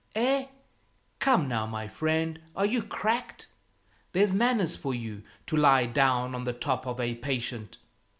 [0.15, 0.47] Eh,
[1.19, 3.45] come now, my friend, are you cracked?
[4.13, 7.77] There's manners for you, to lie down on the top of a patient!"